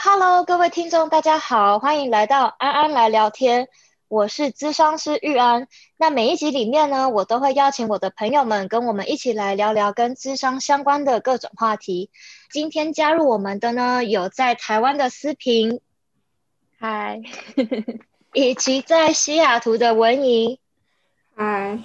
[0.00, 3.68] Hello，各位听众，大家好，欢迎来到安安来聊天。
[4.06, 5.66] 我是咨商师玉安。
[5.96, 12.10] 那每一集里面呢，我都会邀请我的朋友们跟我们一起来聊聊跟咨商相关的各种话题。
[12.52, 15.80] 今天加入我们的呢，有在台湾的思平，
[16.78, 17.20] 嗨，
[18.32, 20.60] 以及在西雅图的文怡，
[21.34, 21.80] 嗨。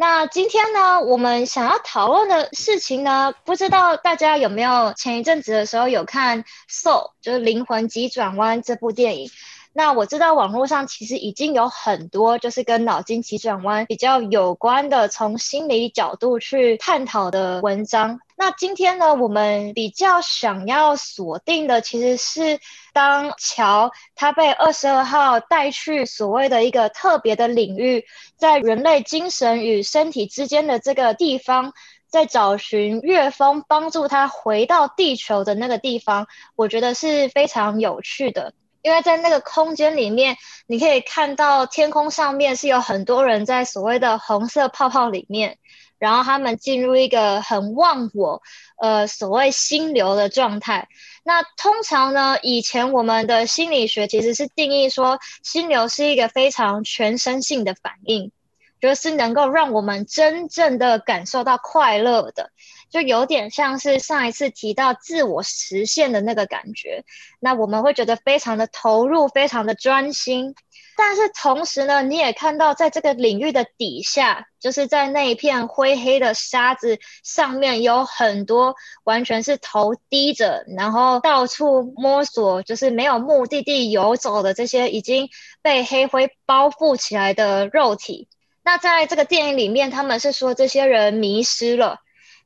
[0.00, 9.28] 那今天呢，我们想要讨论的事情呢，不知道大家有没有前一阵子的时候有看《Soul》，就是《灵魂急转弯》这部电影。
[9.78, 18.18] 那我知道网络上其实已经有很多就是跟脑筋急转弯比较有关的，从心理角度去探讨的文章。
[18.36, 22.58] 那今天呢，我们比较想要锁定的其实是
[22.92, 28.04] 当乔他被二十二号带去所谓的一个特别的领域，
[28.36, 31.72] 在人类精神与身体之间的这个地方，
[32.08, 38.54] 在找寻乐风帮助他回到地球的那个地方，我觉得是非常有趣的。
[38.88, 45.58] 因为在那个空间里面，你可以看到天空上面是有很多人在所谓的红色泡泡里面，
[45.98, 48.40] 然后他们进入一个很忘我，
[48.78, 50.88] 呃，所谓心流的状态。
[51.22, 58.32] 那通常呢，以前我们的心理学其实是定义说，心流是一个非常全身性的反应，
[58.80, 62.52] 就是能够让我们真正的感受到快乐的。
[62.90, 67.04] 就有点像是上一次提到自我实现的那个感觉，
[67.40, 70.54] 那我们会觉得非常的投入，非常的专心。
[70.96, 85.28] 但是同时呢，你也看到在这个领域的底下，就是在那一片灰黑的沙子上面，有很多完全是头低着，然后到处摸索，就是没有目的地游走的这些已经
[85.62, 88.26] 被黑灰包覆起来的肉体。
[88.64, 92.00] 那在这个电影里面，他们是说这些人迷失了。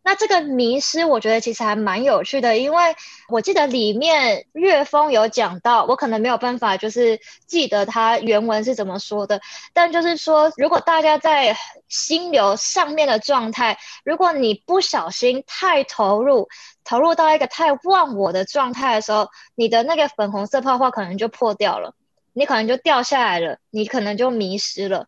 [0.04, 2.96] 那这个迷失，我觉得其实还蛮有趣的，因为
[3.28, 9.40] 我记得里面岳峰有讲到，我可能没有办法就是记得他原文是怎么说的，
[9.72, 11.56] 但就是说，如果大家在
[11.88, 16.48] 心流上面的状态，如果你不小心太投入，
[16.84, 21.94] 投入到一个太忘我的状态的时候，你的那个粉红色泡泡可能就破掉了，
[22.32, 25.06] 你可能就掉下来了，你可能就迷失了。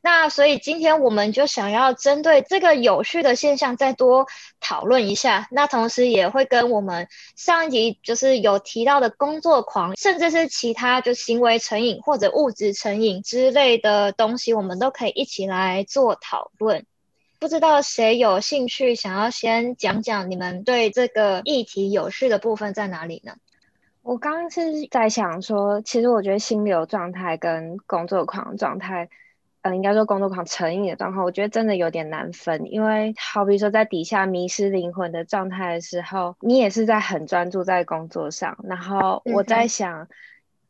[0.00, 4.26] 那所以今天我们就想要针对这个有趣的现象再多
[4.60, 5.48] 讨论一下。
[5.50, 16.86] 那同时也会跟我们上一集就是有提到的工作狂，甚至是其他就行为成瘾或者物质成瘾之类的东西，我们都可以一起来做讨论。
[17.40, 23.34] 不知道谁有兴趣想要先讲讲你们对这个议题有趣的部分在哪里呢？
[24.02, 29.08] 我刚刚是在想说，其实我觉得心流状态跟工作狂状态。
[29.62, 40.08] 呃，应该说工作狂成瘾的状态，我觉得真的有点难分，因为好比说在底下迷失灵魂的状态的时候，你也是在很专注在工作上，然后我在想，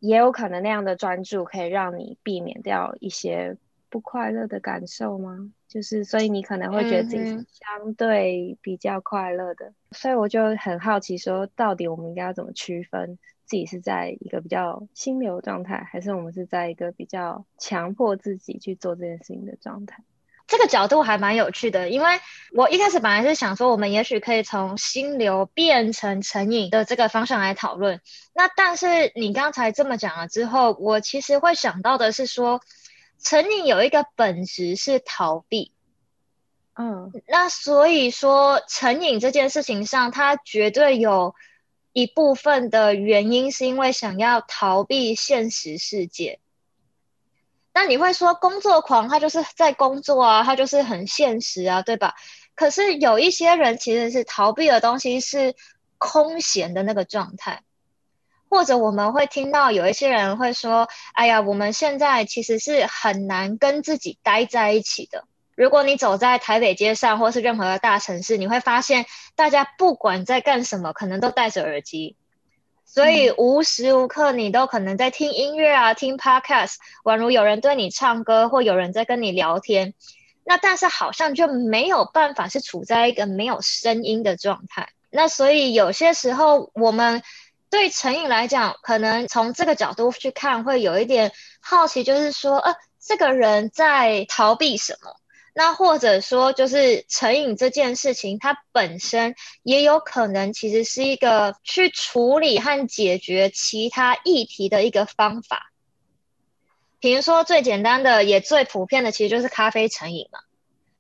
[0.01, 3.57] 也有可能那样的专注可以让你避免掉一些
[3.91, 5.53] 不快乐的感受吗？
[5.69, 13.19] 就是所以你可能会觉得自己是相对比较快乐的，所以我就很好奇说，到底我们应该要怎么区分？
[13.49, 20.05] 自己是在一个比较心流状态，还是我们是在一个比较强迫自己去做这件事情的状态？
[20.47, 22.21] 这个角度还蛮有趣的，因为
[22.55, 28.01] 我一开始本来是想说，我们也许可以从心流变成成瘾的这个方向来讨论。
[28.35, 32.61] 那但是你刚才这么讲了之后，我其实会想到的是说，
[33.19, 35.73] 成瘾有一个本质是逃避。
[36.75, 41.35] 嗯，那所以说成瘾这件事情上，它绝对有。
[41.93, 46.41] 一部分的原因是因为想要逃避现实世界。
[47.73, 52.15] 那你会说工作狂他就是在工作啊，他就是很现实啊，对吧？
[52.55, 55.55] 可是有一些人其实是逃避的东西是
[55.97, 57.63] 空闲的那个状态，
[58.49, 65.25] 或者我们会听到有一些人会说：“哎呀，我们现在其实是很难跟自己待在一起的。”
[65.59, 72.15] 如果你走在台北街上，或是任何的大城市，你会发现大家不管在干什么，可能都戴着耳机，
[72.85, 79.95] 所以无时无刻你都可能在听音乐啊，听 podcast，宛如有人对你唱歌，或有人在跟你聊天。
[80.45, 84.91] 那但是好像就没有办法是处在一个没有声音的状态。
[85.11, 87.25] 那所以有些时候，我们
[87.69, 95.17] 对成瘾来讲，可能从这个角度去看，会有一点好奇，就是说，呃，这个人在逃避什么？
[95.59, 99.35] 那或者说，就是成瘾这件事情，它本身
[99.65, 105.73] 也有可能其实是一个去处理和解决其他议题的一个方法。
[107.01, 110.39] 比如说，最简单的也最普遍的，其实就是咖啡成瘾嘛。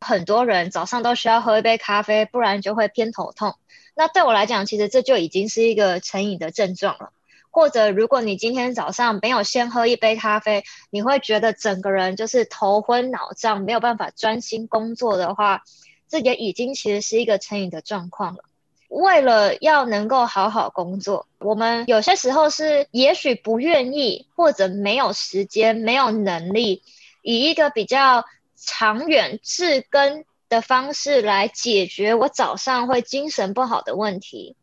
[0.01, 3.55] 很多人早上都需要喝一杯咖啡，不然就会偏头痛。
[3.95, 7.13] 那对我来讲，其实这就已经是一个成瘾的症状了。
[7.51, 15.63] 或者如果你今天早上没有先喝一杯咖啡，你会觉得整个人就是头昏脑胀，没有办法专心工作的话，
[16.09, 18.45] 这也已经其实是一个成瘾的状况了。
[18.89, 26.83] 为了要能够好好工作，我们有些时候是也许不愿意，或者没有时间、没有能力，
[27.23, 28.25] 以一个比较
[28.57, 34.57] 长远治根的方式来解决我早上会精神不好的问题。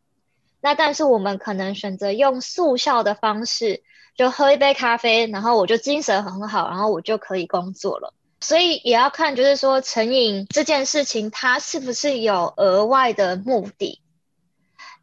[0.66, 3.84] 那但是我们可能选择用速效的方式，
[4.16, 8.12] 就喝一杯咖啡，然后我就精神很好，然后我就可以工作了。
[8.40, 14.00] 所以也要看，就是说成瘾这件事情，它是不是有额外的目的？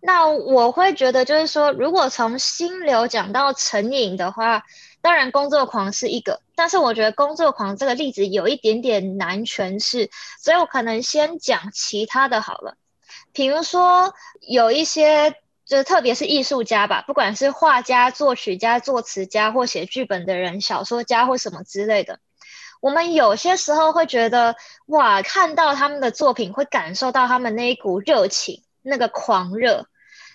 [0.02, 4.64] 那我会觉得，就是说，如果从心流讲到成瘾的话，
[5.02, 10.10] 当然工作狂是一个，但是我觉得工作狂这个例子有一点点难诠释，
[10.42, 12.76] 所以我可能先讲其他的好了。
[13.32, 22.20] 比如说有一些，就特别是艺术家吧，不管是画家、作曲家、作词家或写剧本的人、小说家或什么之类的，
[22.82, 24.56] 我们有些时候会觉得，
[24.88, 29.88] 哇，看到他们的作品，会感受到他们那一股热情，那个狂热。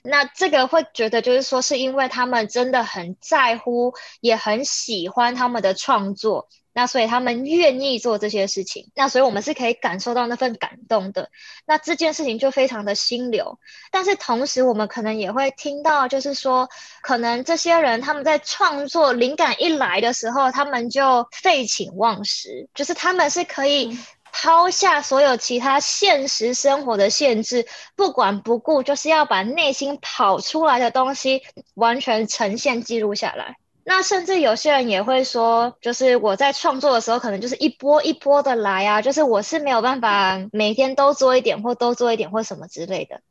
[0.02, 8.90] 那这个会觉得，就是说，是因为他们真的很在乎，也很喜欢他们的创作，那所以他们愿意做这些事情。
[8.94, 11.30] 那所以我们是可以感受到那份感动的。
[11.66, 13.58] 那这件事情就非常的心流。
[13.90, 16.68] 但是同时，我们可能也会听到，就是说，
[17.02, 23.98] 可能这些人他们在创作灵感一来的时候，他们就废寝忘食，就是他们是可以。
[24.30, 27.66] 抛下所有其他现实生活的限制，
[27.96, 31.42] 不管不顾，就是要把内心跑出来的东西
[31.74, 33.56] 完全呈现记录下来。
[33.90, 43.22] 那甚至有些人也会说，就是我在创作的时候，可能就是一波一波的来啊，就是我是没有办法每天都做一点或都做一点或什么之类的。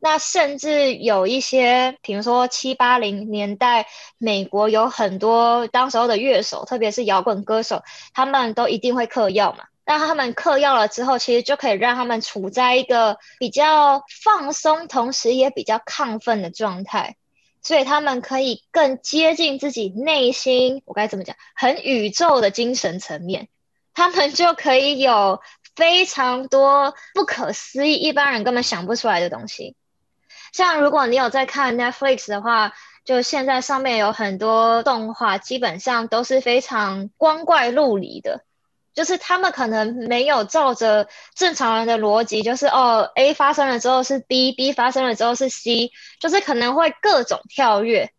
[0.00, 3.86] 那甚至有一些，比如说七八零年代，
[4.18, 9.66] 美国有很多当时候的乐手，特别是摇滚歌手，他们都一定会嗑药嘛。
[9.86, 17.14] 那他们嗑药了之后，其实就可以让他们处在一个比较放松，同时也比较亢奋的状态，
[17.62, 23.48] 所以他们可以更接近自己内心，我该怎么讲，很宇宙的精神层面，
[23.94, 25.40] 他们就可以有
[25.76, 29.76] 非常多不可思议、一般人根本想不出来的东西。
[30.52, 32.72] 像如果你有在看 Netflix 的话，
[33.04, 38.44] 就现在上面有很多动画，基本上都是非常光怪陆离的。
[38.94, 45.90] 就是他们可能没有照着正常人的逻辑，就是哦，A 发生了之后是 B，B 发生了之后是 C，
[46.20, 48.10] 就是可能会各种跳跃。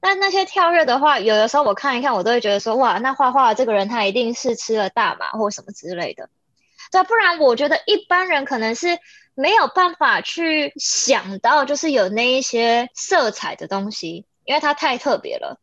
[0.00, 6.28] 但那些跳跃的话，有的时候我看一看，我都会觉得说，哇，那画画这个人他一定是吃了大麻或什么之类的。
[6.92, 8.98] 对，不然我觉得一般人可能是
[9.34, 15.60] 没有办法去想到，就是有那一些色彩的东西，因为它太特别了。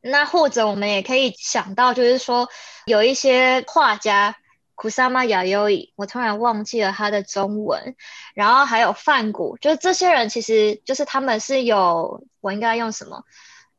[0.00, 2.48] 那或者我们也可以想到，就是说
[2.86, 4.36] 有一些画家，
[4.74, 7.96] 库萨玛亚优伊，我突然忘记了他的中文。
[8.34, 13.24] 然后还有范谷，就是这些人，其实就是他们是有，我应该用什么？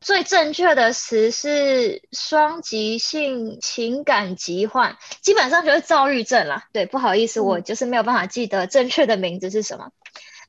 [0.00, 6.64] 最正确的词是双极性情感疾患，基本上就是躁郁症啦。
[6.72, 9.90] 对，不好意思，我就是没有办法记得正确的名字是什么。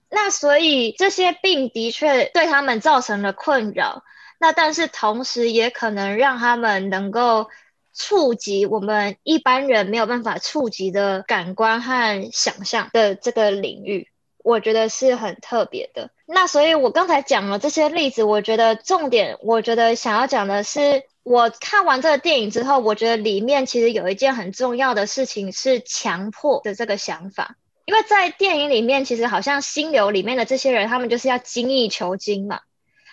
[0.09, 4.03] 那所以这些病的确对他们造成了困扰。
[4.41, 7.48] 那但是同时也可能让他们能够
[7.93, 14.07] 触及我们一般人没有办法触及的感官和想象的这个领域，
[14.43, 16.10] 我觉得是很特别的。
[16.25, 32.62] 那所以我刚才讲了这些例子，我觉得重点，我觉得想要讲的是，我看完这个电影之后，我觉得里面其实有一件很重要的事情是强迫的这个想法，因为在电影里面，其实好像心流里面的这些人，他们就是要精益求精嘛。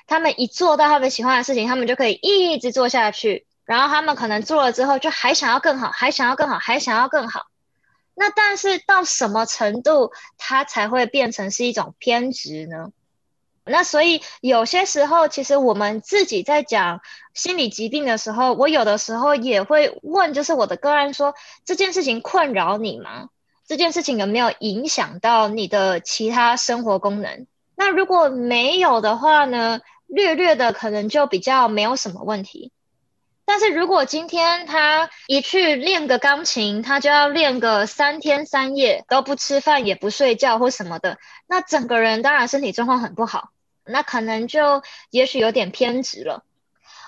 [0.09, 3.47] 他们一做到他们喜欢的事情，他们就可以一直做下去。
[3.65, 7.49] 然后他们可能做了之后，就还想要更好，还想要更好，还想要更好。
[8.15, 12.91] 那但是到什么程度，它才会变成是一种偏执呢？
[13.65, 17.03] 那所以有些时候，其实我们自己在讲
[17.35, 21.35] 心理疾病的时候，我有的时候也会问，就是我的个案说，
[21.67, 23.29] 这件事情困扰你吗？
[23.67, 27.47] 这件事情有没有影响到你的其他生活功能？
[27.77, 29.83] 那如果没有的话呢？
[30.09, 32.73] 略略的可能就比较没有什么问题，
[33.45, 43.51] 但是如果今天他一去练个钢琴，他就要练个三天三夜都不吃饭也不睡觉或什么的，那整个人当然身体状况很不好，
[43.85, 46.43] 那可能就也许有点偏执了。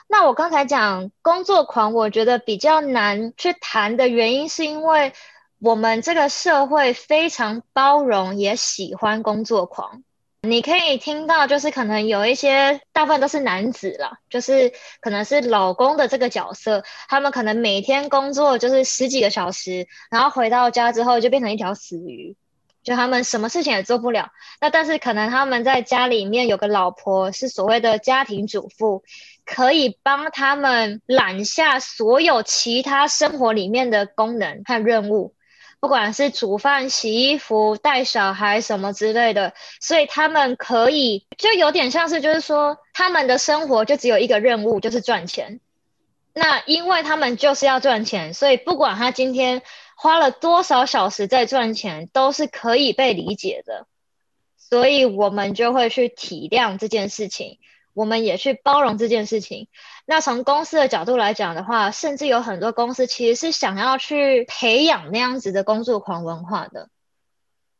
[0.07, 5.12] 那我刚才讲工作狂，我觉得比较难去谈的原因，是因为
[5.59, 10.02] 我们这个社会非常包容，也喜欢工作狂。
[10.42, 22.37] 你可以听到，就是可能有一些大部分都是男子了，就是可能是老公的这个角色，他们可能每天工作就是十几个小时，然后回到家之后就变成一条死鱼。
[22.82, 29.04] 就他们什么事情也做不了，那但是可能他们在家里面有个老婆，是所谓的家庭主妇，
[29.44, 35.35] 可以帮他们揽下所有其他生活里面的功能和任务，
[35.80, 45.60] 不管是煮饭、洗衣服、带小孩什么之类的，所以他们可以就有点像是就是说他们的生活就只有一个任务，就是赚钱。
[46.32, 49.62] 那因为他们就是要赚钱，所以不管他今天。
[50.02, 53.87] 花了多少小时在赚钱，都是可以被理解的，
[54.56, 57.58] 所以我们就会去体谅这件事情，
[57.94, 59.68] 我们也去包容这件事情。
[60.06, 66.88] 那从公司的角度来讲的话，甚至有很多公司其实是想要去培养那样子的工作狂文化的，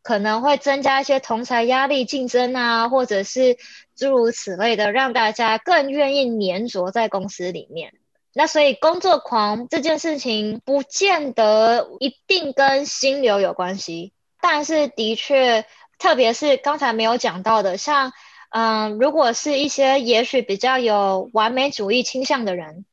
[0.02, 3.57] 可能会增加一些同才压力、竞争啊，或者是
[3.97, 7.95] 诸如此类的，让大家更愿意黏着在公司里面。
[8.33, 15.67] 那所以工作狂这件事情不见得一定跟心流有关系，但是的确，
[15.99, 18.12] 特别是刚才没有讲到的，像
[18.50, 22.85] 嗯，如果是一些也许比较有完美主义倾向的人，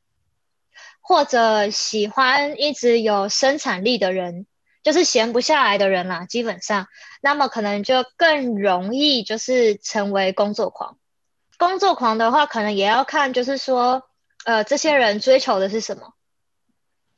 [1.00, 4.46] 或者喜欢一直有生产力的人，
[4.82, 6.88] 就是闲不下来的人啦，基本上，
[7.20, 10.96] 那么可能就更容易就是成为工作狂。
[11.58, 14.04] 工作狂的话，可能也要看就是说。
[14.44, 16.14] 呃，这些人追求的是什么？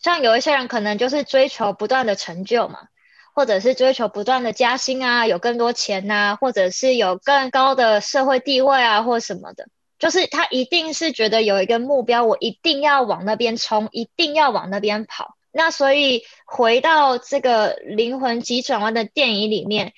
[0.01, 2.89] 像有一些人可能就是追求不断的成就嘛，
[3.35, 9.69] 或者是追求不断的加薪啊，有更多钱呐，或者是有更高的社会地位啊，或什么的。
[9.99, 15.37] 就是他一定是觉得有一个目标，我一定要往那边冲，一定要往那边跑。
[15.53, 19.93] 那所以回到这个灵魂急转弯的电影里面。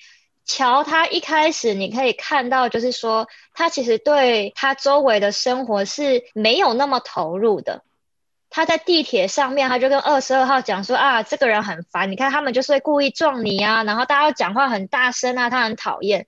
[0.45, 7.81] 乔他一开始你可以看到，就是说他其实对他周围的生活是没有那么投入的。
[8.55, 16.27] 他在地铁上面，他就跟二十二号讲说啊，这个人很烦，你看他们就是会故意撞你啊，然后大家讲话很大声啊，他很讨厌。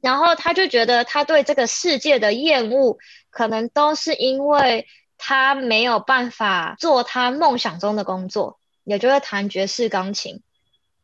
[0.00, 2.96] 然后他就觉得他对这个世界的厌恶，
[3.28, 4.86] 可能都是因为
[5.18, 10.40] 他没有办法做他梦想中的工作，也就是弹爵士钢琴。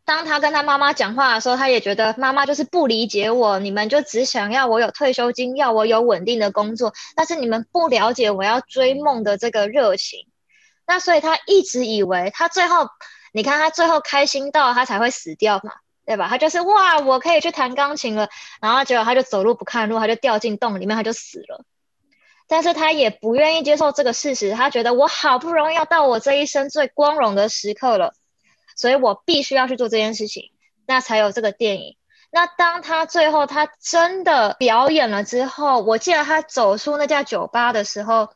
[0.07, 3.59] 当他跟他妈妈讲话的时候，他也觉得妈妈就是不理解我。
[3.59, 10.27] 你们就只想要我有退休金，要我有稳定的工作，但是你们不了解我要追梦的这个热情。
[10.87, 12.88] 那所以他一直以为他最后，
[13.33, 15.73] 你看他最后开心到他才会死掉嘛，
[16.05, 16.28] 对吧？
[16.28, 18.28] 他就是哇，我可以去弹钢琴了，
[18.61, 21.64] 然后结果他就走路不看路，他就掉进洞里面，他就死了。
[22.49, 28.14] 但是他也不愿意接受这个事实，他觉得我好不容易要到我这一生最光荣的时刻了。
[28.76, 30.52] 所以我必须要去做这件事情，
[30.87, 31.97] 那才有这个电影。
[32.31, 38.28] 那当他最后他真的表演了之后，我记得他走出那家酒吧的时候，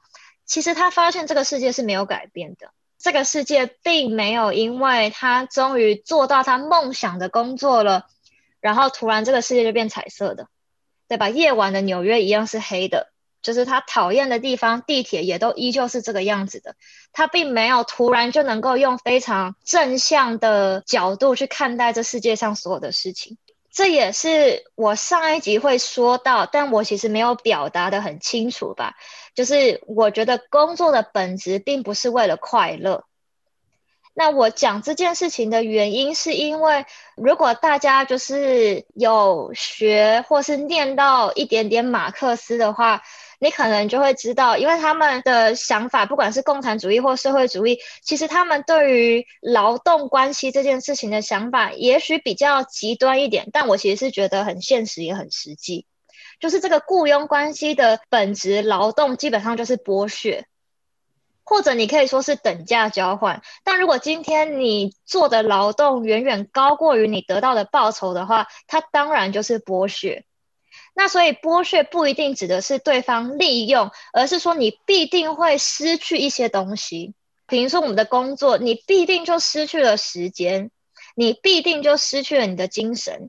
[0.50, 2.72] 其实他发现这个世界是没有改变的。
[2.98, 8.08] 这个世界并没有因为他终于做到他梦想的工作了，
[8.58, 10.48] 然后突然这个世界就变彩色的，
[11.06, 11.28] 对吧？
[11.28, 13.12] 夜晚的纽约一样是黑的。
[13.42, 16.74] 就是他讨厌的地方，地铁也都依旧是这个样子的。
[17.12, 23.38] 他并没有突然就能够用非常正向的角度去看待这世界上所有的事情。
[23.72, 28.94] 这也是我上一集会说到，但我其实没有表达的很清楚吧。
[29.34, 33.04] 就是我觉得工作的本质并不是为了快乐。
[34.20, 36.84] 那我讲这件事情的原因，是因为
[37.16, 43.02] 如果大家就是有学或是念到一点点马克思的话。
[43.42, 53.48] 你可能就会知道，因为他们的想法，不管是共产主义或社会主义，其实他们对于劳动关系这件事情的想法，也许比较极端一点。
[53.50, 55.86] 但我其实是觉得很现实，也很实际。
[56.38, 60.44] 就是这个雇佣关系的本质，劳动基本上就是剥削，
[61.50, 63.42] 或者你可以说是等价交换。
[63.64, 70.24] 但如果今天你做的劳动远远高过于你得到的报酬的话，它当然就是剥削。
[70.94, 77.14] 那所以剥削不一定指的是对方利用，而是说你必定会失去一些东西。
[77.48, 80.70] 比如说我们的工作，你必定就失去了时间，
[81.16, 83.28] 你必定就失去了你的精神。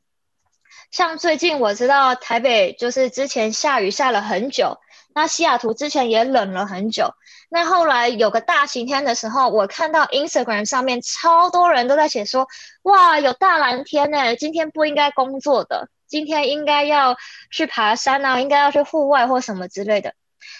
[0.92, 4.78] 像最近我知道台北就是之前下雨下了很久，
[5.14, 7.14] 那西雅图之前也冷了很久。
[7.50, 12.48] 那后来有个大晴天的时候，我看到 Instagram 上面超多人都在写说，
[12.84, 15.90] 哇，有大蓝天呢，今天不应该工作的。
[16.08, 17.16] 今天应该要
[17.52, 20.14] 去爬山啊，应该要去户外或什么之类的。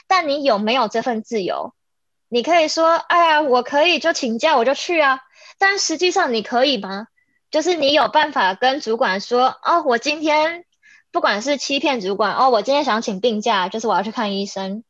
[0.08, 1.74] 但你有没有这份自由？
[2.30, 5.20] 你可以说，哎呀，我可以就请假，我就去啊。
[5.58, 7.08] 但实际上你可以吗？
[7.50, 10.64] 就是你有办法跟主管说，哦，我今天
[11.12, 14.84] 不管是欺骗主管哦，我今天想请病假，就是我要去看医生，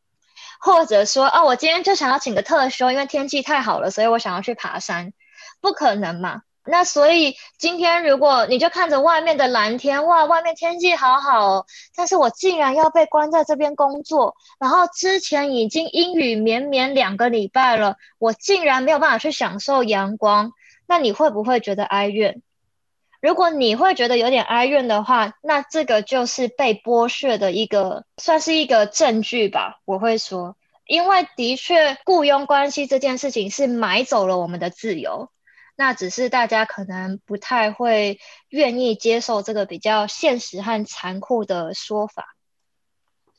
[0.59, 5.13] 或者说哦，我今天就想要请个特休，因为天气太好了，所以我想要去爬山，
[5.61, 6.43] 不可能嘛？
[6.63, 20.51] 那所以今天如果你就看着外面的蓝天，哇，外面天气好好哦，但是我竟然要被关在这边工作，然后之前已经阴雨绵绵两个礼拜了，我竟然没有办法去享受阳光，
[20.85, 22.43] 那你会不会觉得哀怨？
[23.21, 29.79] 如果你会觉得有点哀怨的话，那这个就是被剥削的一个，算是一个证据吧。
[29.85, 35.29] 我会说，因为的确雇佣关系这件事情是买走了我们的自由。
[35.77, 42.35] 那只是大家可能不太会愿意接受这个比较现实和残酷的说法，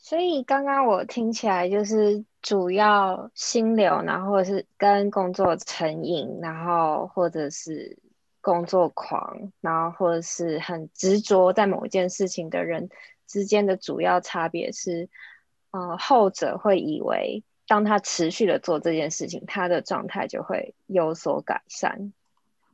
[0.00, 7.98] 所以刚刚我听起来就是主要心流，然后是跟工作成瘾，然后或者是
[8.42, 12.90] 工作狂，然后或者是很执着在某一件事情的人
[13.26, 15.08] 之间的主要差别是，
[15.70, 22.12] 呃，后者会以为当他持续的做这件事情，他的状态就会有所改善。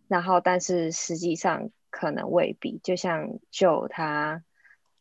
[0.09, 2.81] 然后，但是实际上可能未必。
[2.83, 4.43] 就像就他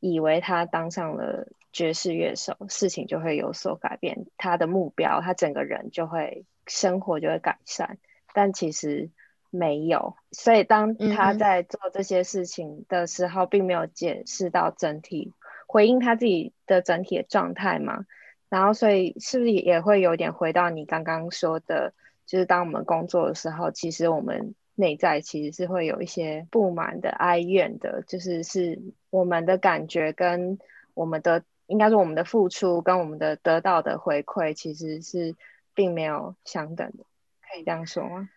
[0.01, 7.97] 以为他当上了爵士乐手，事情就会有所改变，他的目标，他整个人就会生活就会改善。
[8.33, 9.09] 但其实
[9.49, 10.15] 没有。
[10.31, 15.33] 所以当他在做这些事情的时候，并没有解释到整体
[15.67, 18.05] 回应他自己的整体的状态嘛。
[18.49, 21.93] 然后，所以是不是也会有点回到你刚刚说的，
[22.25, 24.55] 就是当我们工作的时候，其实我们。
[24.79, 30.59] 内在其实是会有一些不满的、哀怨的，就是是我们的感觉跟
[30.93, 35.35] 我们的，应该说我们的付出跟我们的得到的回馈，其实是
[35.73, 37.05] 并没有相等的，
[37.41, 38.29] 可以这样说吗？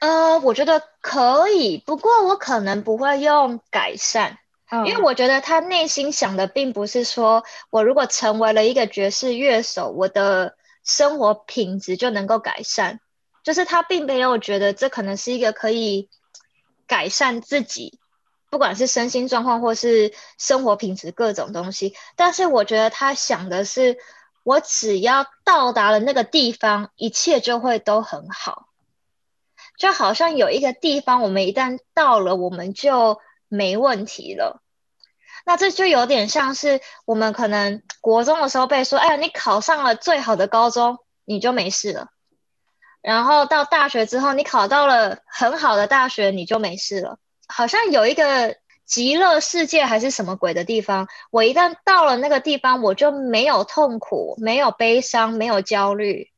[0.00, 4.38] 呃，我觉得可以，不过我可能不会用改善，
[4.86, 13.00] 因为我觉得他内心想的并不是说我如果成为了一个爵士乐手，我的生活品质就能够改善。
[13.44, 16.10] 就是他并没有觉得这可能是一个可以
[16.86, 17.98] 改善自己，
[18.50, 21.94] 不管是身心状况或是生活品质各种东西。
[22.14, 23.96] 但是我觉得他想的是，
[24.42, 28.67] 我只要到达了那个地方，一切就会都很好。
[29.78, 34.60] 就好像有一个地方，我们一旦到了，我们就没问题了。
[35.46, 42.08] 那这就有点像是我们可能国中的时候被说：“哎呀，你考上了最好的高中，你就没事了。”
[43.00, 47.18] 然后到大学之后，你考到了很好的大学，你就没事了。
[47.46, 56.30] 好像有一个极乐世界还是什么鬼的地方，我一旦到了那个地方，我就没有痛苦，没有悲伤，没有焦虑。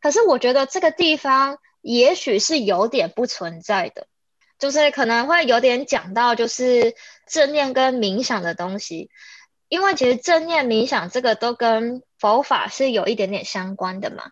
[0.00, 4.06] 可是我觉得这个地方也许是有点不存在的，
[4.58, 6.94] 就是可能会有点讲到就是
[7.26, 9.10] 正念跟冥想的东西，
[9.68, 14.30] 因为其实正念冥想这个都跟佛法是有一点点相关的嘛。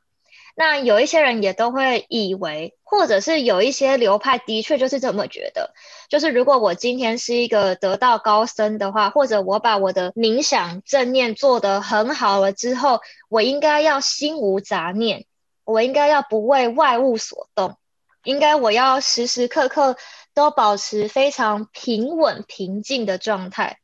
[0.57, 5.73] 那有一些人也都会以为，或者是有一些流派的确就是这么觉得，
[6.11, 15.25] 就是如果我今天是一个得道高僧的话，或者我把我的冥想正念做得很好了之后，我应该要心无杂念，
[15.71, 17.77] 我应该要不为外物所动，
[18.25, 19.97] 应该我要时时刻刻
[20.35, 23.79] 都保持非常平稳平静的状态。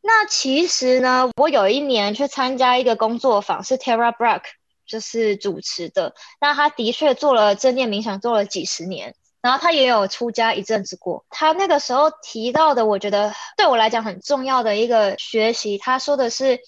[0.00, 4.42] 那其实呢，我有一年去参加一个工作坊，是 Tara Brach。
[4.86, 11.24] 就是主持的，那他的确做了正念冥想，做了几十年，然后他也有出家一阵子过。
[11.30, 16.60] 他那个时候提到的，我觉得对我来讲很重要的一个学习，他说的是，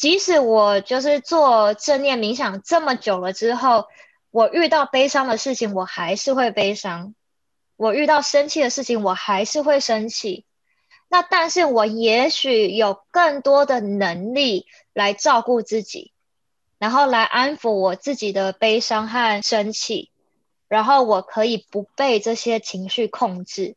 [0.00, 3.84] 即使我就是做正念冥想这么久了之后，
[4.30, 7.12] 我遇到悲伤的事情，我还是会悲伤；
[7.76, 10.46] 我遇到生气的事情，我还是会生气。
[11.10, 16.14] 那但是我也许有更多的能力来照顾自己。
[16.78, 20.10] 然后来安抚我自己的悲伤和生气，
[20.66, 23.76] 然后我可以不被这些情绪控制，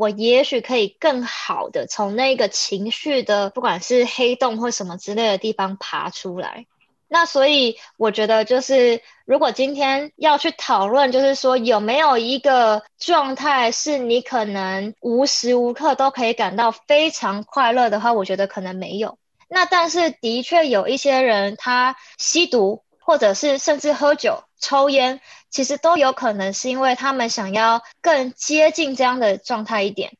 [0.00, 6.64] 我也许可以更好的从那个情绪的不管是黑洞或什么之类的地方爬出来。
[7.06, 19.18] 那所以我觉得，就是如果今天要去讨论，就是说有没有一个状态是你可能无时无刻都可以感到非常快乐的话，我觉得可能没有。
[19.50, 30.12] 那但是的确有一些人，他吸毒，或者是甚至喝酒、抽烟，其实都有可能是因为他们想要更接近这样的状态一点，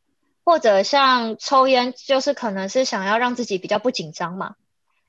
[0.44, 4.56] 或者像抽烟，就是可能是想要让自己比较不紧张嘛。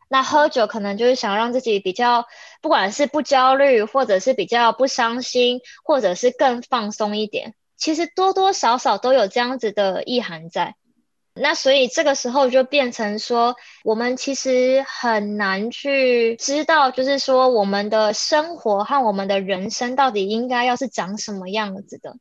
[0.08, 2.28] 那喝酒可能就是想让自己比较，
[2.62, 7.56] 不管是不焦虑，或者是比较不伤心，或者是更放松一点。
[7.78, 10.76] 其实多多少少都有这样子的意涵在。
[11.34, 22.18] 那所以这个时候就变成说，我们其实很难去知道，就是说我们的生活和我们的人生到底应该要是长什么样子的。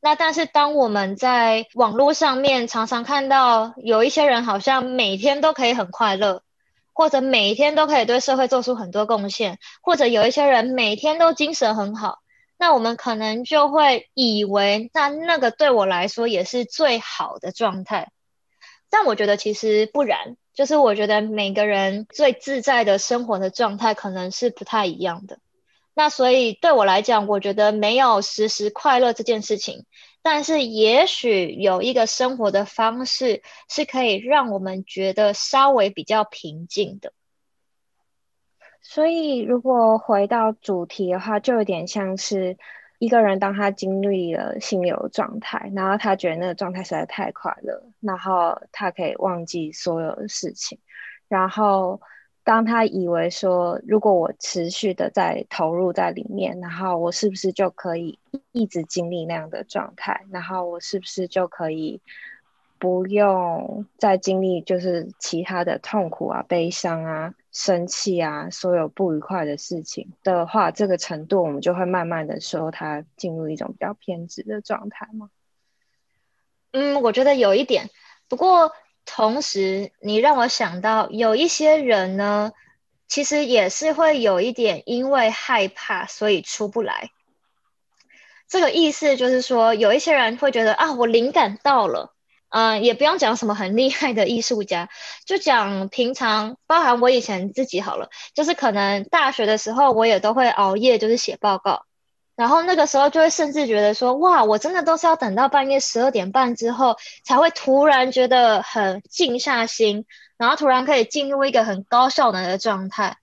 [0.00, 6.42] 那但是当我们在网络上面常常看到有一些人好像每天都可以很快乐，
[6.92, 12.21] 或者每天都可以对社会做出很多贡献，或者有一些人每天都精神很好。
[12.62, 18.12] 那我们可能就会以为，那那个对我来说也是最好的状态，
[18.88, 25.40] 但我觉得其实不然，就是我觉得每个人最自在的生活的状态可能是不太一样的。
[25.92, 29.84] 那所以对我来讲，我觉得没有时时快乐这件事情，
[30.22, 37.12] 但是也许有一个生活的方式是可以让我们觉得稍微比较平静的。
[38.82, 42.58] 所以，如果回到主题的话，就有点像是
[42.98, 50.78] 一个人当他经历了心流状态，然后他觉得那个状态实在太快乐，然后他可以忘记所有的事情。
[51.28, 52.00] 然后，
[52.44, 58.18] 当他以为说，如果我持续的在投入在里面，然后我是不是就可以
[58.50, 60.24] 一直经历那样的状态？
[60.30, 62.00] 然后我是不是就可以？
[62.78, 75.28] 不用再经历就是其他的痛苦啊、悲伤啊、生气啊，所有不愉快的事情的话，这个程度我们就会慢慢的说他进入一种比较偏执的状态吗？
[76.72, 77.90] 嗯，我觉得有一点。
[78.28, 78.72] 不过
[79.04, 82.52] 同时，你让我想到有一些人呢，
[83.06, 87.10] 其实也是会有一点因为害怕，所以出不来。
[88.48, 92.14] 这个意思就是说，有一些人会觉得啊，我灵感到了。
[92.52, 94.90] 嗯，也不用讲什么很厉害的艺术家，
[95.24, 101.86] 就讲平常，包含我以前自己好了，就是可能大学的时候，我也都会熬夜，就是写报告，
[102.36, 110.04] 然后那个时候就会甚至觉得说，哇，我真的都是要等到半夜十二点半之后，才会突然觉得很静下心，
[110.36, 113.16] 然后突然可以进入一个很高效能的状态，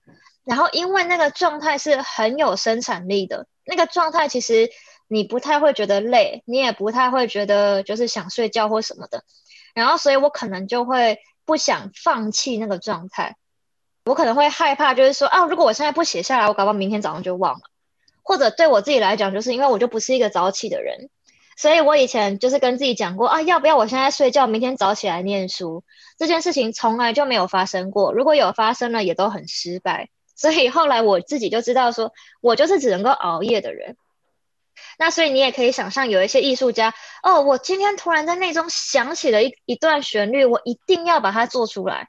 [0.44, 4.68] 然后因为那个状态是很有生产力的，那个状态其实。
[5.12, 9.24] 你不太会觉得累，你也不太会觉得就是想睡觉或什么的，
[9.74, 13.34] 然后所以我可能就会不想放弃那个状态，
[14.04, 17.62] 我可能会害怕，就是说啊，如果我现在不写下来，我搞不好明天早上就忘了，
[18.22, 21.10] 或者对我自己来讲，就是因为我就不是一个早起的人，
[21.56, 25.82] 所以我以前就是跟自己讲过啊，要不要我现在睡觉，明天早起来念书，
[26.18, 33.96] 这件事情从来就没有发生过，如果有发生了，也都很失败，所以后来我自己就知道说，我就是只能够熬夜的人。
[34.98, 42.08] 那所以你也可以想象，有一些艺术家哦，我今天突然在内中想起了一一段旋律，我一定要把它做出来，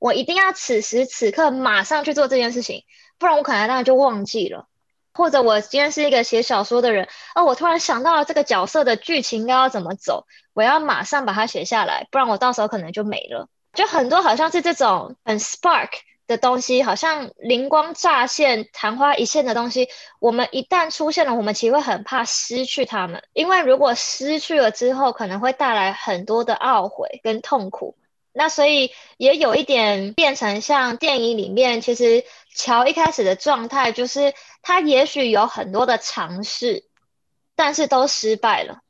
[0.00, 2.84] 我一定要此时此刻马上去做这件事情，
[3.18, 4.66] 不然我可能当然就忘记了。
[5.12, 13.48] 或者我今天是一个写小说的人哦，我突然想到了这个角色的剧情应该要怎么走，我要马上把它写下来，不然我到时候可能就没了。
[13.72, 15.90] 就很多好像是这种很 spark。
[16.30, 19.88] 的东西好像灵光乍现、昙花一现的东西，
[20.20, 27.96] 我们一旦出现了，我们其实会很怕失去它们，因为如果失去了之后，可能会带来很多的懊悔跟痛苦。
[28.32, 36.84] 那所以也有一点变成像电影里面，其实乔一开始的状态就是他也许有很多的尝试，
[37.56, 38.82] 但是都失败了。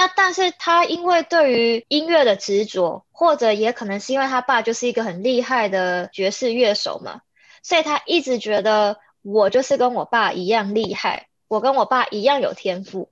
[0.00, 7.20] 那但是他因为对于音乐的执着，或者也可能是因为他爸就是一个很厉害的爵士乐手嘛，
[7.62, 13.10] 所以他一直觉得我就是跟我爸一样厉害，我跟我爸一样有天赋。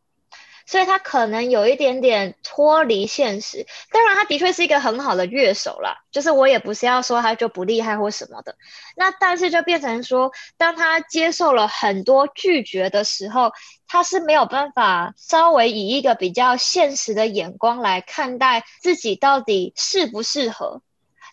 [0.65, 8.55] 所以他可能有一点点脱离现实，当然他的确是一个很好的乐手啦，就是我也不是要说他就不厉害或什么的。
[8.97, 13.53] 那但是就变成说，当他接受了很多拒绝的时候，
[13.89, 20.83] 他是没有办法稍微以一个比较现实的眼光来看待自己到底适不适合。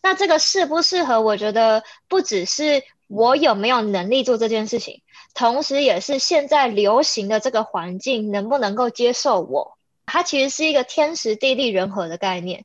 [0.02, 5.02] 那这个适不适合，我觉得不只是我有没有能力做这件事情。
[5.34, 9.78] 同时，也是现在流行的这个环境能不能够接受我？
[10.06, 12.64] 它其实是一个天时地利人和的概念。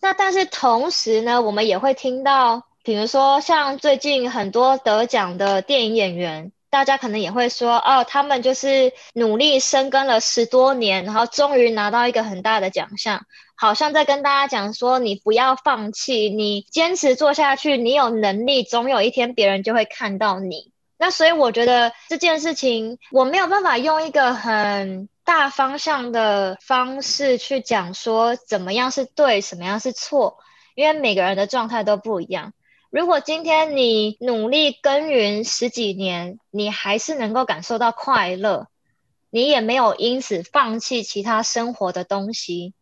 [0.00, 20.72] 那但是同时呢，我们也会听到，比如说像最近很多得奖的电影演员，大家可能也会说，哦，他们就是努力深耕了十多年，然后终于拿到一个很大的奖项，好像在跟大家讲说，你不要放弃，你坚持做下去，你有能力，总有一天别人就会看到你。
[20.96, 30.36] 那所以我觉得这件事情我没有办法用一个很大方向的方式去讲说怎么样是对，什么样是错，
[30.74, 32.52] 因为每个人的状态都不一样。
[32.90, 38.66] 如果今天你努力耕耘十几年，你还是能够感受到快乐，
[39.30, 42.74] 你也没有因此放弃其他生活的东西，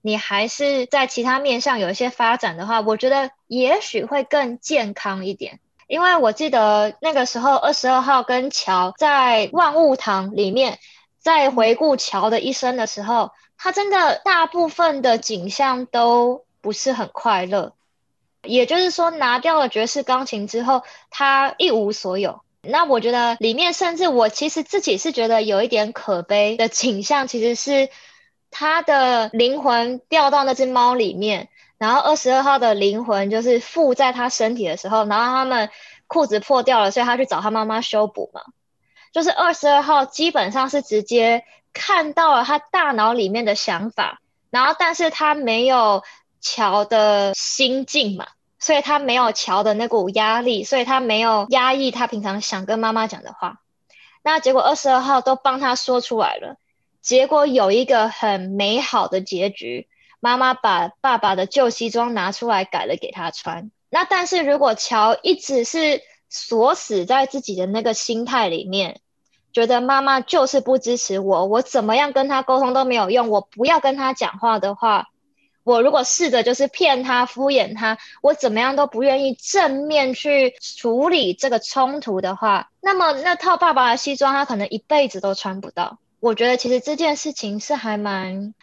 [0.00, 5.60] 你还是在其他面向有一些发展的话，我觉得也许会更健康一点。
[5.86, 10.78] 因为我记得那个时候二十二号跟乔在万物堂里面，
[11.18, 17.74] 在回顾乔的一生的时候，他真的大部分的景象都不是很快乐。
[18.42, 22.40] 也就是说，拿掉了爵士钢琴之后，他一无所有。
[22.62, 27.88] 那我觉得里面，甚至我其实自己是觉得有一点可悲的倾向，其实是
[28.50, 35.70] 他的灵魂掉到那只猫里面，然后二十二号的灵魂就是附在他身体的时候，然后他们
[36.06, 38.42] 裤子破掉了，所以他去找他妈妈修补嘛。
[39.12, 46.02] 就是二十二号基本上是直接看到了他大脑里面的想法，然后但是他没有。
[46.42, 48.26] 乔的心境嘛，
[48.58, 53.60] 所以他没有乔的那股压力，所以他没有压抑他平常想跟妈妈讲的话。
[54.22, 56.56] 那结果二十二号都帮他说出来了，
[57.00, 59.88] 结果有一个很美好的结局。
[60.20, 63.72] 妈妈把爸爸的旧西装拿出来改了给他穿。
[63.90, 66.00] 那但是如果乔一直是
[66.30, 69.00] 锁死在自己的那个心态里面，
[69.52, 75.08] 觉得妈妈就是不支持我，我怎么样跟他沟通都没有用，我不要跟他讲话的话。
[75.64, 85.98] 我如果试着就是骗他、敷衍他，我怎么样都不愿意正面去处理这个冲突的话，那么那套爸爸的西装他可能一辈子都穿不到。
[86.18, 88.54] 我觉得其实这件事情是还蛮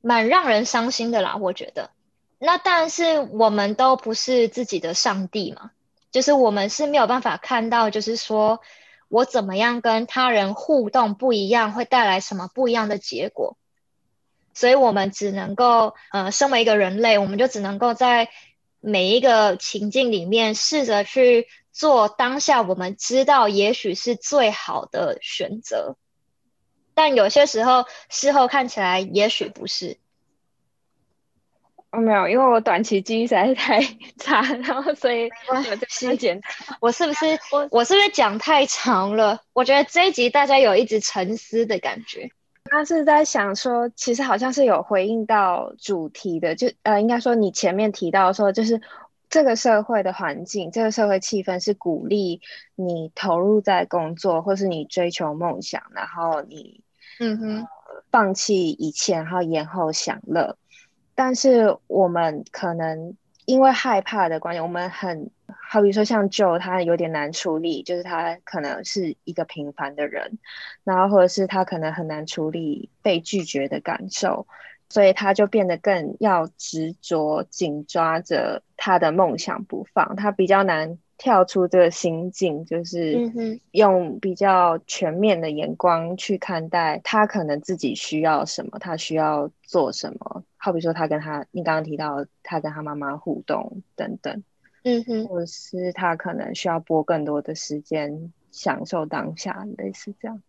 [0.00, 1.36] 蛮让人伤心的啦。
[1.36, 1.90] 我觉得，
[2.38, 5.70] 那但是我们都不是自己的上帝嘛，
[6.10, 8.60] 就是我们是没有办法看到，就是说
[9.08, 13.56] 我怎么样跟他人互动不一样，会带来什么不一样的结果。
[14.56, 18.30] 所以我们只能够，呃，身为一个人类，我们就只能够在
[18.80, 25.96] 每一个情境里面试着去做当下我们知道也许是最好的选择，
[26.94, 29.98] 但有些时候事后看起来也许不是。
[31.90, 33.80] 哦，没有，因为我短期记忆实在是太
[34.18, 36.40] 差， 然后所以我在细检
[36.80, 39.42] 我是不是 我我是不是讲太长了？
[39.52, 42.30] 我觉得这一集大家有一直沉思的感觉。
[42.70, 48.80] 他是在想说，其实好像是有回应到主题的，就呃，应该说你前面提到说，就是
[49.28, 52.40] 这个社会的环境，这个社会气氛是鼓励
[52.74, 56.82] 你投入在工作，或是你追求梦想，然后你
[57.18, 57.66] 嗯哼
[58.10, 60.56] 放弃一切，然后延后享乐。
[61.14, 65.30] 但是我们可能因为害怕的关系，我们很。
[65.68, 70.38] 好比说，像 Joe，他有点难处理，就是他可能是一个平凡的人，
[70.84, 74.46] 然后或者是他可能很难处理被拒绝的感受，
[74.88, 80.16] 所以他就变得更要执着、紧抓着他的梦想不放。
[80.16, 83.32] 他比较难跳出这个心境，就是
[83.70, 90.44] 用比较全面的眼光去看待他可能自己需要什么，他需要做什么。
[90.56, 94.42] 好比说，他跟他，你刚刚提到他跟他妈妈互动等等。
[94.88, 100.40] 嗯哼，或者是他可能需要拨更多的时间享受当下，类似这样。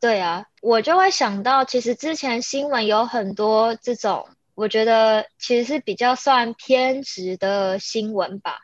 [0.00, 8.60] 对啊，我就会想到，其实之前新闻有很多这种，我觉得其实是比较算偏执的新闻吧。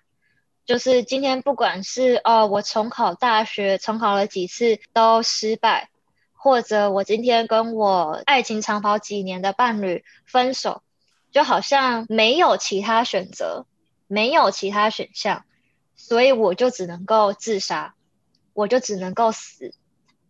[0.65, 5.91] 就是今天不管是哦，我重考大学，重考了几次都失败，
[6.33, 10.83] 或者我今天跟我爱情长跑几年的伴侣分手，
[11.31, 13.67] 就好像没有其他选择。
[14.07, 15.45] 没有其他选项，
[15.95, 17.95] 所以我就只能够自杀，
[18.53, 19.73] 我就只能够死。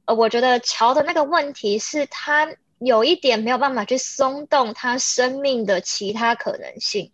[0.05, 7.13] 呃，我觉得乔的那个问题是他有一点没有办法去松动他生命的其他可能性。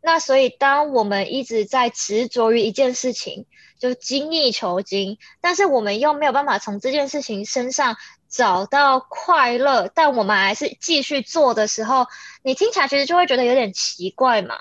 [0.00, 3.46] 那所以，当我们一直在执着于一件事情，
[3.78, 7.96] 就精益求精，但是我们又没有办法从这件事情身上
[8.28, 12.06] 找到快乐，但我们还是继续做的时候，
[12.42, 14.56] 你听起来其实就会觉得有点奇怪嘛。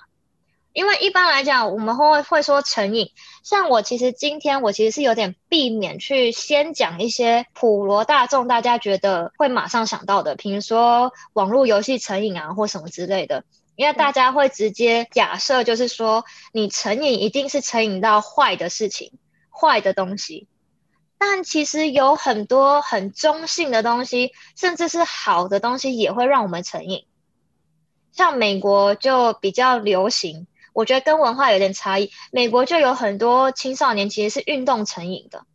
[0.73, 3.11] 因为一般来讲，我们会会说成瘾。
[3.43, 13.43] 像我其实今天我其实是有点避免去先讲一些普罗大众大家觉得会马上想到的，比如说网络游戏成瘾啊或什么之类的。
[13.75, 19.11] 因为大家会直接假设就是说，你成瘾一定是成瘾到坏的事情、
[19.49, 20.47] 坏的东西。
[21.17, 27.05] 但其实有很多很中性的东西，甚至是好的东西也会让我们成瘾。
[28.11, 30.47] 像美国就比较流行。
[30.73, 32.11] 我觉得跟文化有点差异。
[32.31, 35.45] 美国就有很多青少年其实是运动成瘾的，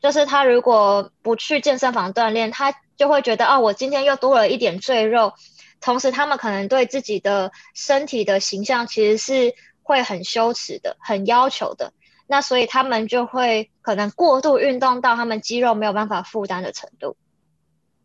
[0.00, 5.34] 就是他如果不去健身房锻炼，他就会觉得哦，我今天又多了一点赘肉。
[5.80, 11.92] 同时，他们可能对自己的身体的形象其实是会很羞耻的、很要求的。
[12.26, 17.16] 那所以他们就会可能过度运动到他们肌肉没有办法负担的程度，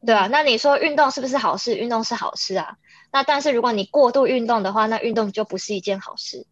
[0.06, 1.76] 对啊，那你说运动是不是好事？
[1.76, 2.78] 运动是好事啊。
[3.14, 6.48] 那但是如果你过度运动的话，那运动就不是一件好事。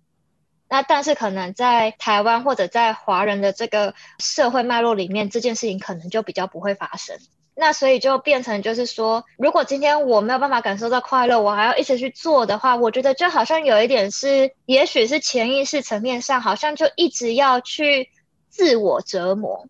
[0.69, 7.17] 那但是可能在台湾或者在华人的这个社会脉络里面，这件事情可能就比较不会发生。
[7.56, 18.10] 那所以就变成就是说，如果今天我没有办法感受到快乐，我还要一直去做的话，我觉得就好像有一点是，也许是潜意识层面上，好像就一直要去
[18.50, 19.67] 自我折磨。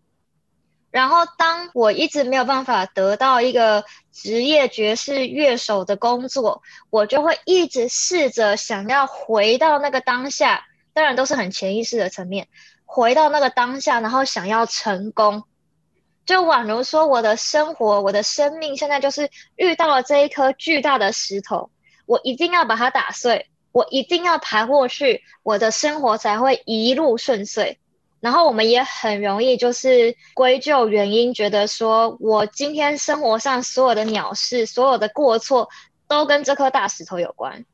[0.92, 10.66] 然后当我一直没有办法得到一个职业爵士乐手的工作，我就会一直试着想要回到那个当下。
[10.94, 12.48] 当然都是很潜意识的层面，
[12.84, 15.44] 回到那个当下，然后想要成功，
[16.26, 21.70] 就宛如说我的生活、我的生命现在就是遇到了这一颗巨大的石头，
[22.04, 27.78] 我一定要把它打碎，我一定要爬过去，我的生活才会一路顺遂。
[28.22, 35.68] 然后我们也很容易就是归咎原因，觉得说我今天生活上所有的鸟事、所有的过错，
[36.06, 37.66] 都跟这颗大石头有关。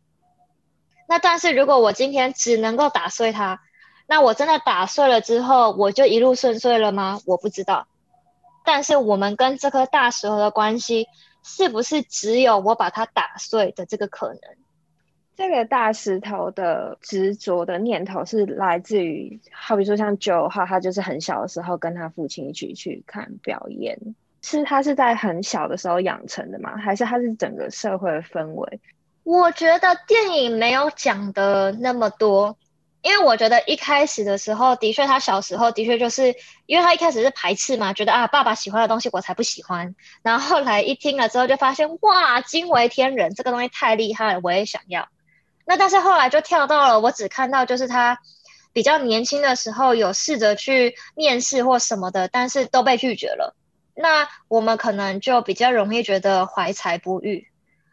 [1.06, 3.60] 那但是如果我今天只能够打碎它，
[4.06, 7.20] 那我真的打碎了之后，我就一路顺遂了吗？
[7.26, 7.86] 我不知道。
[8.64, 11.08] 但是我们跟这颗大石头的关系，
[11.44, 14.40] 是不是只有我把它打碎的这个可能？
[15.38, 23.96] 这个大石头的执着的念头是来自于，好比说像九号，他就是很小的时候跟他父亲一起去看表演，
[24.42, 26.76] 是他是在很小的时候养成的吗？
[26.76, 28.80] 还是他是整个社会的氛围？
[29.22, 32.58] 我觉得电影没有讲的那么多，
[33.02, 36.34] 因为我觉得一开始的时候，的确他小时候的确就是
[36.66, 45.08] 因为他一开始是排斥嘛，觉得啊爸爸喜欢的东西我才不喜欢，然后后来一听了之后就发现哇惊为天人，这个东西太厉害了，我也想要。
[45.68, 48.18] 那但是后来就跳到了我只看到就是他
[48.72, 53.54] 比较年轻的时候有试着去面试或什么的，但是都被拒绝了。
[53.94, 57.48] 那我们可能就比较容易觉得怀才不遇。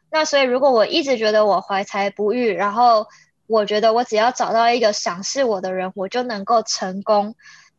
[0.09, 3.07] 那所以，如果我一直觉得我怀才不遇，然后
[3.47, 7.35] 我觉得我只要找到一个赏识我的人，我就能够成功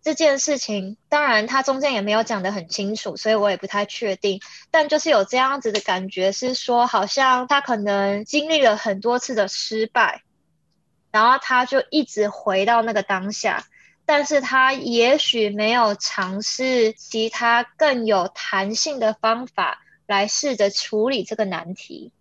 [0.06, 4.40] 这件事情，当然他中间也没有讲得很清楚，所以我也不太确定。
[4.70, 10.22] 但就是有这样子的感觉，是说好像他可能经历了很多次的失败，
[11.10, 13.64] 然后他就一直回到那个当下，
[14.04, 22.12] 但是他也许没有尝试其他更有弹性的方法来试着处理这个难题。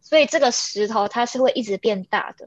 [0.00, 2.46] 所以这个石头它是会一直变大的，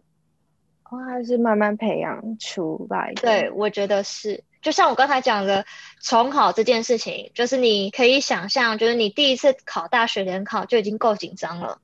[0.86, 3.22] 哦，它是慢慢培养出来的。
[3.22, 4.44] 对，我觉得是。
[4.66, 5.64] 就像我刚才讲的
[6.02, 11.78] 重考这件事情，就是你可以想象，就是你第一次考大学联考就已经够紧张了，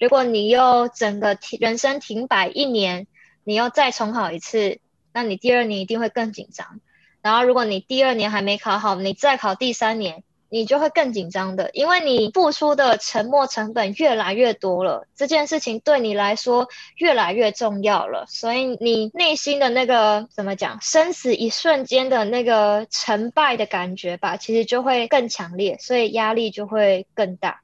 [0.00, 3.06] 如果你又整个停人生停摆一年，
[3.44, 4.80] 你又再重考一次，
[5.12, 6.80] 那你第二年一定会更紧张。
[7.20, 10.24] 然后如果你第二年还没考好，你再考第三年。
[10.54, 27.60] 你就会更紧张的，因为你付出的沉没成本越来越多了，这件事情对你来说越来越重要了，所以你内心的那个怎么讲，生死一瞬间的那个成败的感觉吧，其实就会更强烈，所以压力就会更大。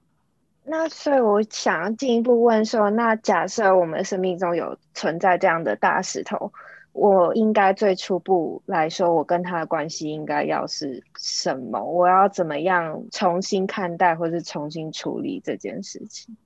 [0.64, 6.52] 那所以我想要进一步问说，那假设我们生命中有存在这样的大石头。
[6.92, 11.80] 我应该最初步来说，我跟他的关系应该要是什么？
[11.82, 16.36] 我要怎么样重新看待，或是重新处理这件事情？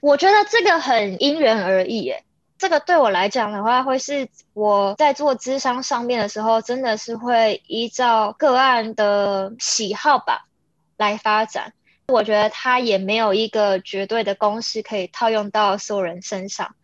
[0.00, 2.24] 我觉得这个很因人而异，诶，
[2.58, 10.46] 这个对我来讲的话，会是我在做智商上面的时候，真的是会依照个案的喜好吧
[10.98, 11.72] 来发展。
[12.08, 16.74] 我觉得他也没有一个绝对的公式可以套用到所有人身上。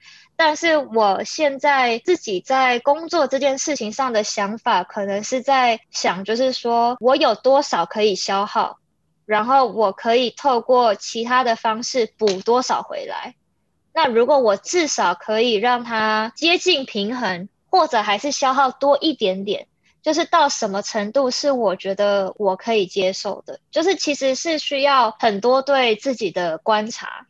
[0.42, 8.78] 但是我现在自己在工作这件事情上的想法，可能是在想，就是说我有多少可以消耗，
[9.26, 13.34] 然后我可以透过其他的方式补多少回来。
[13.92, 19.68] 那如果我至少可以让它接近平衡，或者还是消耗多一点点，
[20.00, 27.26] 就是到什么程度是我觉得我可以接受的，就是其实是需要很多对自己的观察，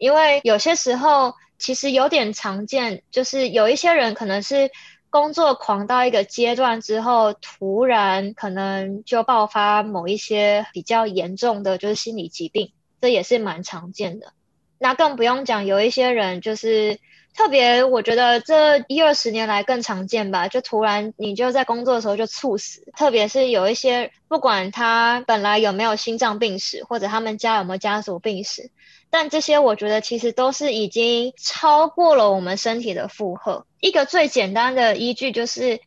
[0.00, 1.34] 因为有些时候。
[1.62, 4.70] 其实有点常见，就是有一些人可能是
[5.10, 12.72] 工作狂到一个阶段之后，突然可能就爆发某一些比较严重的就是心理疾病，
[13.02, 14.32] 这也是蛮常见的。
[14.78, 16.98] 那更不用讲，有一些人就是
[17.36, 28.70] 特别，我觉得这一二十年来更常见吧，就突然你就在工作的时候就猝死，特别是有一些不管他本来有没有心脏病史，或者他们家有没有家族病史。
[29.10, 33.66] 但这些我觉得其实都是已经超过了我们身体的负荷。
[33.80, 35.80] 一个最简单的依据就是，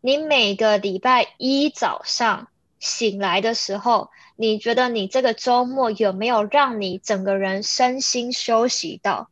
[0.00, 2.48] 你每个礼拜一早上
[2.78, 9.28] 醒来的时候，你觉得你这个周末有没有让你整个人身心休息到？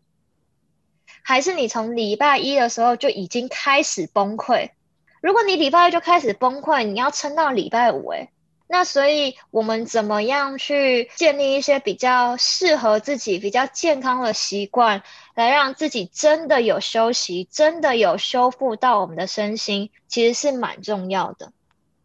[1.22, 4.70] 还是你从礼拜一的时候就已经开始崩溃？
[5.20, 8.30] 如果你礼拜一就开始崩溃，你要撑到礼拜五，诶，
[8.68, 15.02] 那所以我们怎么样去建立一些比较适合自己、比较健康的习惯，
[15.34, 21.52] 来让自己真的有休息，真的有修复到我们的身心，其实是蛮重要的。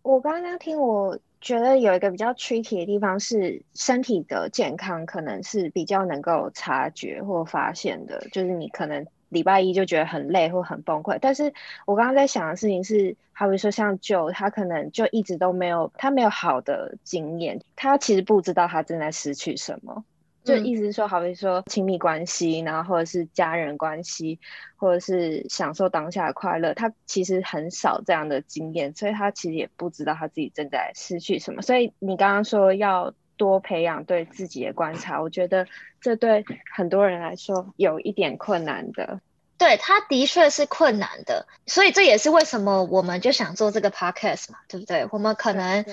[0.04, 9.06] 我刚刚听，我觉得有一个比较 tricky 的地方是，身体的健康可能是比较能够察觉或发现的，就是你可能。
[9.32, 11.54] 礼拜一就觉得很累或很崩溃，但是
[11.86, 20.04] 我刚刚在想的事情是，好比说像舅，他可能就一直都没有，他没有好的经验，他其实不知道他正在失去什么，
[20.44, 24.38] 就意思是说，好比说亲密关系，然后或者是家人关系，
[24.76, 31.62] 或者是享受当下的快乐，他其实很少这样的经验，所以他其实也不知道他自己正在失去什么。
[31.62, 33.14] 所以你刚刚说要。
[33.42, 35.66] 多培养对自己的观察，我觉得
[36.00, 39.20] 这对很多人来说有一点困难的。
[39.58, 45.08] 对，他的确是困难的，所以这也是为什么我们就想做这个 podcast 嘛，对不对？
[45.12, 45.84] 我们可能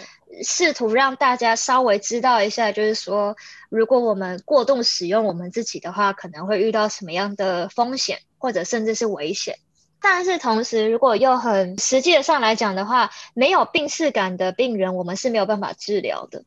[0.42, 3.34] 试图让大家稍微知道一下，就是说，
[3.70, 9.57] 如果我们过度使用我们自己的话，可能会遇到什么样的风险，或者甚至是危险。
[10.01, 16.44] 但是同时，如果又很实际的上来讲的话，没有病逝感的病人，我们是没有办法治疗的。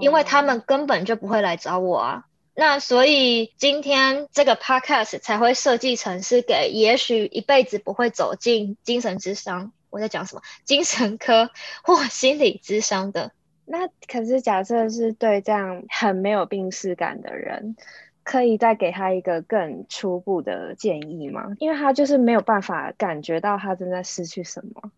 [0.00, 11.50] 因为他们根本就不会来找我啊，那所以今天这个 podcast 才会设计成是给也许一辈子不会走进精神智商，我在讲什么精神科
[11.82, 13.32] 或心理智商的。
[13.64, 17.76] 那可是假设是对这样很没有病视感的人，
[18.24, 21.54] 可以再给他一个更初步的建议吗？
[21.58, 24.90] 因为他就是没有办法感觉到他正在失去什么。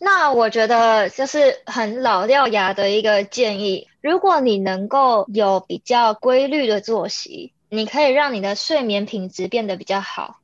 [0.00, 3.88] 那我觉得就是很老掉牙的一个建议。
[4.00, 10.38] 如果你能够有比较规律的作息，你可以让你的睡眠品质变得比较好。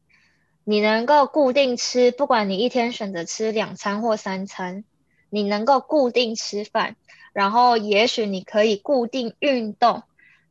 [0.65, 4.83] 你能够固定吃，不管你一天选择吃两餐或三餐，
[5.31, 6.97] 你能够固定吃饭，
[7.33, 10.03] 然后也许你可以固定运动，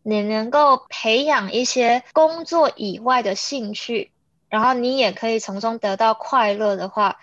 [0.01, 4.11] 你能够培养一些工作以外的兴趣，
[4.47, 7.17] 然后你也可以从中得到快乐的话。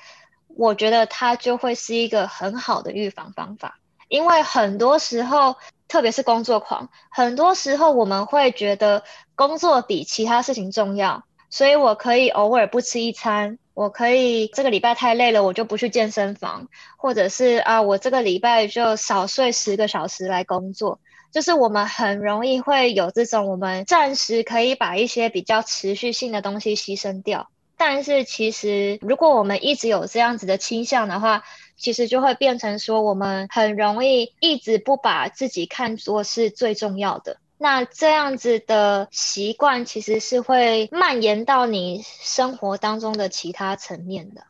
[0.60, 5.56] 我觉得它就会是一个很好的预防方法，因为很多时候，
[5.88, 9.02] 特别是工作狂，很多时候我们会觉得
[9.34, 21.00] 工作比其他事情重要，所以我可以偶尔不吃一餐，我可以这个礼拜太累了，我就不去健身房，或者是啊，我这个礼拜就少睡十个小时来工作，
[21.32, 27.48] 就是我们很容易会有这种，我们暂时可以把一些比较持续性的东西牺牲掉。
[27.82, 31.44] 但是其实，如果我们一直有这样子的倾向的话，
[31.78, 37.38] 其实就会变成说，我们很容易一直不把自己看作是最重要的。
[37.56, 44.42] 那这样子的习惯，其实是会蔓延到你生活当中的其他层面的。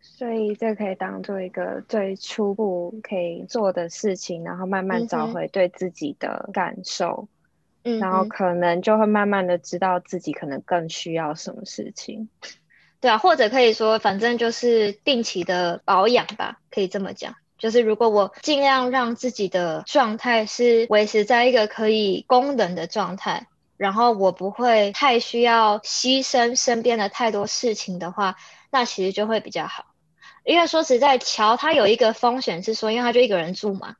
[0.00, 7.28] 所以，这可以当做一个最初步可以做的事情，然后慢慢找回对自己的感受。
[7.28, 7.33] 嗯，
[8.00, 12.28] 然后可能就会慢慢的知道自己可能更需要什么事情，
[13.00, 17.34] 对啊，或者可以说，反正就是定期的保养吧，可以这么讲。
[17.58, 28.36] 就是如果我尽量让自己的状态是维持在一个可以功能的状态，然后我不会太需要牺牲身边的太多事情的话，
[28.70, 29.84] 那其实就会比较好。
[30.42, 33.96] 因为说实在，乔他有一个风险是说，因为他就一个人住嘛，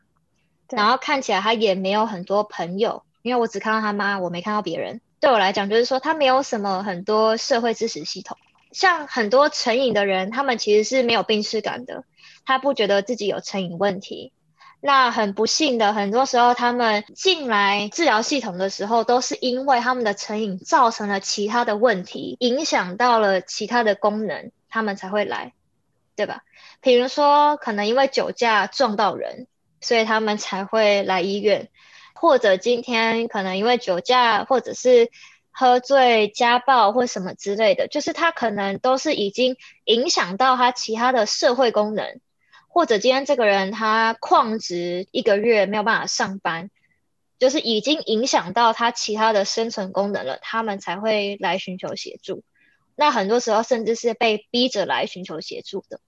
[0.69, 3.03] 然后看起来他也没有很多朋友。
[3.25, 5.01] 因为我只看到他妈，我没看到别人。
[5.19, 8.37] 对我来讲，就是说他没有什么很多社会支持系统。
[8.71, 12.05] 像很多成瘾的人，他们其实是没有病耻感的，
[12.45, 14.35] 他不觉得自己有成瘾问题。
[14.79, 25.55] 那很不幸的，很多时候他们进来治疗系统的时候，都是因为他们的成瘾造成了其他的问题，影响到了其他的功能，他们才会来，
[26.15, 26.43] 对吧？
[26.83, 29.47] 比如说，可能因为酒驾撞到人，
[29.81, 31.71] 所以他们才会来医院。
[32.25, 35.11] 或者今天可能因为酒驾，或者是
[35.51, 42.19] 喝醉、家暴或什么之类的，就是他可能都是已经影响到他其他的社会功能，
[42.67, 46.71] 或者今天这个人他旷职一个月没有办法上班，
[47.39, 52.43] 就是已经影响到他其他的生存功能了，他们才会来寻求协助。
[52.97, 56.01] 那很多时候甚至是被逼着来寻求协助的。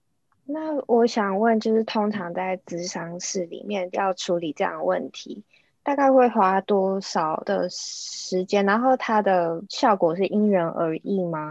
[0.45, 5.43] 那我想问，就是通常在咨商室里面要处理这样的问题。
[5.87, 8.65] 大概会花多少的时间？
[8.65, 11.49] 然后它的效果是因人而异吗？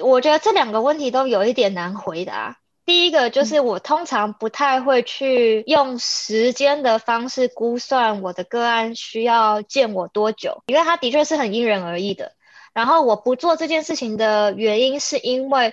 [0.00, 2.58] 我觉得这两个问题都有一点难回答。
[2.84, 12.32] 第一个就是我通常不太会去用时间的方式估算我的个案需要见我多久，因为它的确是很因人而异的。
[12.74, 15.72] 然后我不做这件事情的原因，是因为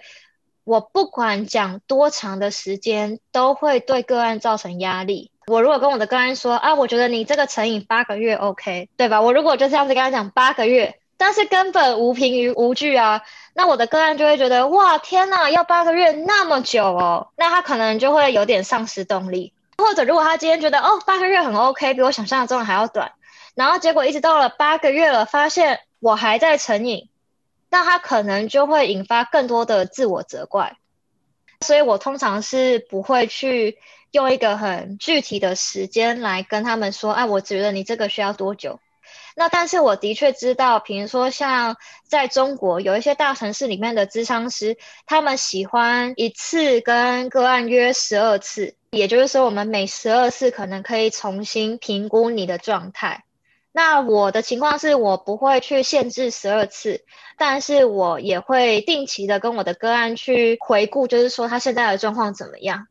[0.64, 5.32] 我不管讲多长的时间，都会对个案造成压力。
[5.50, 9.20] 我如果跟我的个案说啊，我觉得你这个成瘾八个月 OK，对吧？
[9.20, 13.24] 我如果就这样子跟他讲八个月，但是根本无凭于无据啊，
[13.56, 19.52] 那我的个案就会觉得哇，天哪，要八个月那么久哦，那他可能就会有点丧失动力。
[19.80, 23.14] 或者如果他今天觉得哦，八个月很 OK，比我想象中的还要短，
[23.56, 27.10] 然后结果一直到了八个月了，发现我还在成瘾，
[27.72, 30.76] 那他可能就会引发更多的自我责怪。
[31.66, 33.78] 所以我通常是不会去
[34.12, 38.80] 用一个很具体的时间来跟他们说，哎，我觉得你这个需要多久？
[39.36, 48.76] 那但是我的确知道，比如说像在中国有一些大城市里面的咨商师，他们喜欢一次跟个案约十二次。
[48.92, 53.24] 也就是说，我们每十二次可能可以重新评估你的状态。
[53.72, 57.06] 那我的情况是我不会去限制十二次，
[57.38, 62.88] 但是我也会定期的跟我的个案去回顾，就是说他现在的状况怎么样。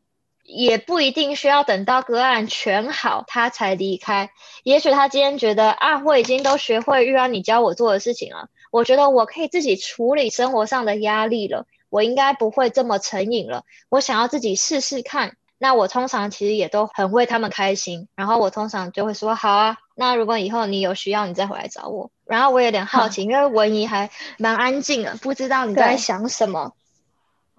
[0.51, 4.31] 也不一定需要等到个案全好他才离开，
[4.63, 15.35] 也许他今天觉得啊，我已经都学会玉安你教我做的事情了，我觉得我可以自己处理生活上的压力了，我应该不会这么成瘾了，我想要自己试试看。
[15.61, 22.11] 那我通常其实也都很为他们开心，然后我通常就会说好啊，那如果以后你有需要，你再回来找我。
[22.25, 26.71] 然后我有点好奇， 因为文怡还蛮安静的，不知道你在想什么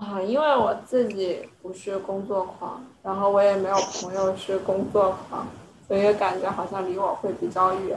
[0.01, 0.21] 啊？
[0.23, 5.47] 因为我自己不是工作狂，然后我也没有朋友是工作狂，
[5.87, 7.97] 所以感觉好像离我会比较远。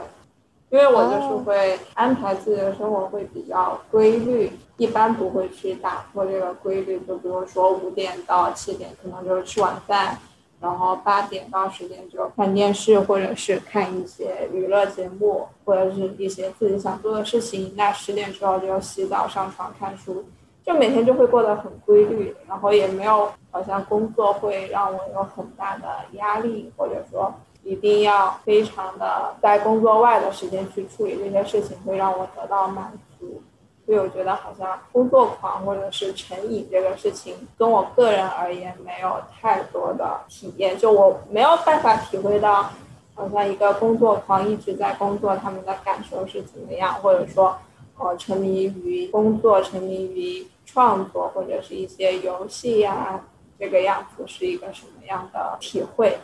[0.70, 6.98] 因为我就是会安排自己的生活会比较规律，一般不会去打破这个规律。
[7.06, 10.18] 就比如说五点到七点可能就是吃晚饭，
[10.60, 17.72] 然后八点到十点就看电视或者是看一些娱乐节目，或者是一些自己想做的事情。
[17.76, 20.24] 那十点之后就要洗澡上床看书，
[20.64, 27.32] 就每天就会过得很规律，然后也没有好像工作会让我有很大的压力，或者说。
[27.66, 33.40] 一定要非常的在工作外的时间去处理这些事情，会让我得到满足。
[33.86, 40.76] 所以我觉得好像工作狂或者是成瘾这个事情，跟我个人而言没有太多的体验。
[40.76, 42.70] 就我没有办法体会到，
[43.14, 47.56] 好像一个工作狂一直在工作，他们的感受是怎么样，或者说，
[47.96, 53.20] 呃，沉迷于工作、沉迷于创作或者是一些游戏呀，
[53.58, 56.18] 这个样子是一个什么样的体会？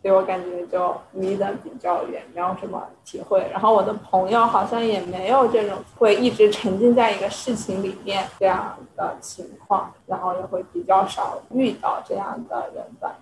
[0.00, 3.44] 所以我感觉就离得比较远，没有什么体会。
[3.50, 13.16] 然后我的朋友好像也没有这种会一直沉浸在一个事情里面这样的情况，然后也会比较少遇到这样的人吧。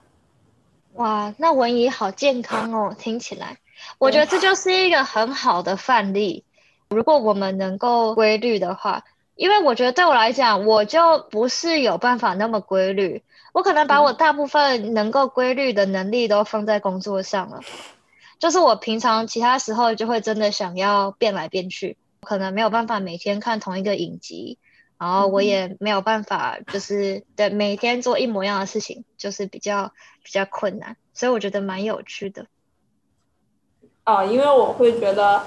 [0.93, 3.57] 哇，那文怡好健康哦，听起来，
[3.99, 6.45] 我觉得这就是一个很好的范例。
[6.91, 9.03] 如果我们能够规律的话，
[9.37, 13.23] 因为我觉得对我来讲，我就不是有办法那么规律。
[13.53, 17.61] 我可能把我大部分能够规律的能力都放在工作上了，
[18.39, 24.59] 就是我平常其他时候就会真的想要变来变去，可能没有办法每天看同一个影集，
[24.99, 32.47] 然后我也没有办法就是对每天做一模一样的事情，就是比较比较困难，所以我觉得蛮有趣的。
[34.05, 35.43] 啊，因为我会觉得。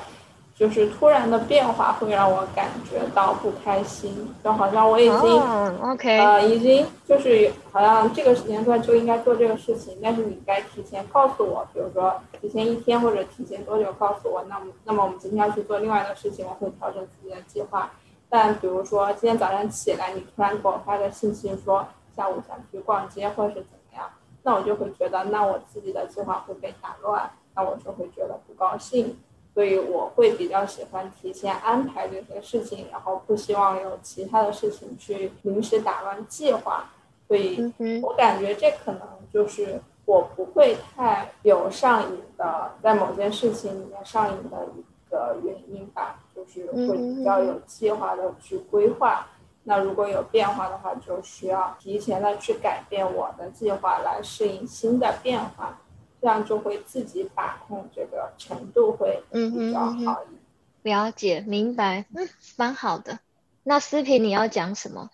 [0.59, 5.41] 就是突然的变化会让我感觉到不开心，就好像我已经
[5.81, 17.89] ，OK，呃，已经就是好像这个时间段就应该做这个事情，但是你该提前告诉我，比如说提前一天或者提前多久告诉我，那么那么我们今天要去做另外的事情，我会调整自己的计划。
[18.27, 21.87] 但比如说今天早上起来，你突然给我发个信息说
[22.17, 24.09] 下午想去逛街或者是怎么样，
[24.43, 29.17] 那我就会觉得那我自己的计划会被打乱，那我就会觉得不高兴。
[29.59, 36.89] 所以我会比较喜欢提前安排这些事情，然后不希望有其他的事情去临时打乱计划。
[37.27, 37.69] 所以
[38.01, 39.01] 我感觉这可能
[39.33, 49.27] 就是我不会太有上瘾的，在某件事情里面上瘾的一个原因吧，就是会比较有计划的去规划。
[49.65, 55.77] 那如果有变化的话，就需要提前的去改变我的计划来适应新的变化。
[56.21, 60.39] 这样就会自己把控这个程度会比较好一点。
[60.83, 63.19] 了解，明白，嗯，蛮好的。
[63.63, 65.09] 那思平你要讲什么？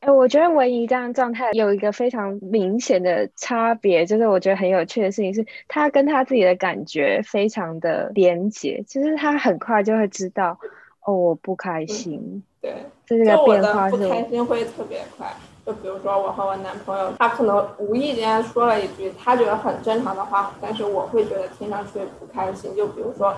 [0.00, 10.58] 哎，我觉得文怡这样状态有一个非常明显的差别，就是我觉得很有趣的事情是，他跟他自己的感觉非常的连结，就是他很快就会知道，
[11.00, 12.42] 哦，我不开心。
[12.60, 12.74] 对，
[13.06, 13.96] 这个变化是。
[13.96, 15.34] 不开心会特别快。
[15.64, 22.74] 就比如说我和我男朋友，他可能无意间说了一句他觉得很正常的话，但是我会觉得听上去不开心。
[22.74, 23.34] 就比如说，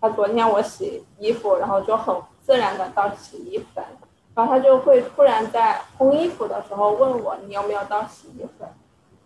[0.00, 3.84] 他昨天我洗衣服，然后就很自然的倒洗衣粉，
[4.34, 8.68] 然后他就会突然在烘衣服的时候问我你有没有倒洗衣粉，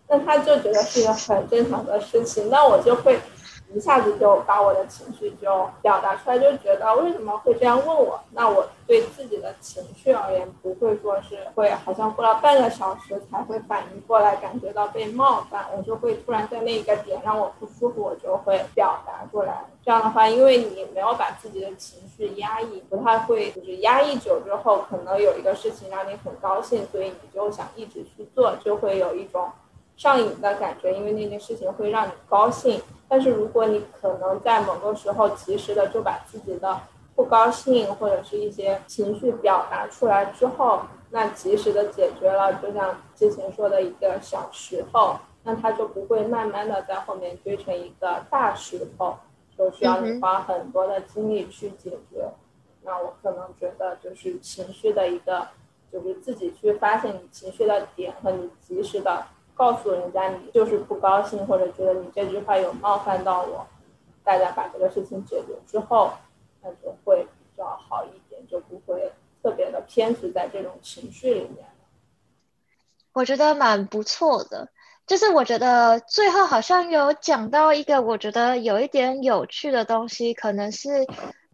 [0.09, 3.19] 那他就觉得是一个很正常的事情，那我就会。
[3.73, 8.19] 一下子就把我的情绪就表达出来，就觉得为什么会这样问我？
[8.31, 19.63] 那我对自己的情绪而言，不会说是会好像过了半个小时才会反应过来，感觉到被冒犯，我就会突然在那一个点让我不舒服，我就会表达过来。
[19.83, 29.49] 这样的话，因为你没有把自己的情绪压抑，不太会就是压抑久之后，可能有一个事情让你很高兴，所以你就想一直去做，就会有一种
[29.95, 32.81] 上瘾的感觉，因为那件事情会让你高兴。
[33.11, 36.79] 但是如果你可能在某个时候及时的就把自己的
[37.13, 49.17] 不高兴或者是一些情绪表达出来之后，那及时的解决了，就像之前说的一个小石头，那它就不会慢慢的在后面堆成一个大石头，
[49.57, 52.25] 就需要你花很多的精力去解决。
[52.81, 55.49] 那我可能觉得就是情绪的一个，
[55.91, 59.25] 就是自己去发现你情绪的点和你及时的。
[59.53, 63.67] 告诉人家你就是不高兴，或者觉得你这句话有冒犯到我，
[64.23, 66.11] 大家把这个事情解决之后，
[66.61, 69.11] 那就会比较好一点，就不会
[69.43, 71.65] 特别的偏执在这种情绪里面。
[73.13, 74.69] 我觉得蛮不错的，
[75.05, 81.05] 就是我觉得最后好像有讲到一个我觉得有一点有趣的东西，可能是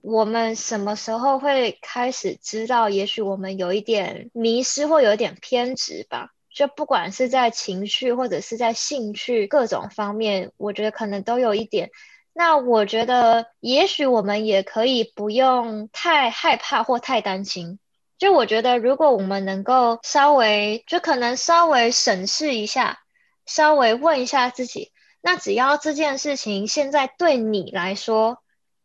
[0.02, 6.30] 我们什么时候会开始知道，也许我们有一点迷失或有一点偏执吧。
[6.58, 11.92] 就不管是在情绪或者是在兴趣各种方面，我觉得可能都有一点。
[12.34, 17.78] 那我觉得也许我们也可以不用太害怕或太担心。
[18.18, 22.98] 就我觉得，如果我们能够稍微就可能稍微审视一下，
[23.46, 24.92] 稍微问一下自己，
[25.22, 28.40] 那只要这件事情现在对你来说。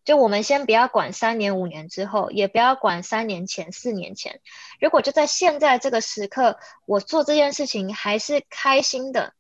[0.05, 4.41] 就我们先不要管三年五年之后，也不要管三年前四年前。
[4.81, 9.33] 如果就在现在这个时刻，我做这件事情还是开心的，